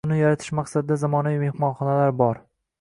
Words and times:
Uni 0.07 0.15
yaratish 0.19 0.53
maqsadida 0.59 0.97
zamonaviy 1.03 1.43
mehmonxonalar 1.45 2.19
bor. 2.25 2.45